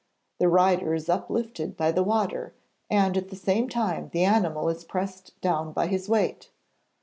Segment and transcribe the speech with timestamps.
[0.39, 2.55] The rider is uplifted by the water,
[2.89, 6.49] and at the same time the animal is pressed down by his weight.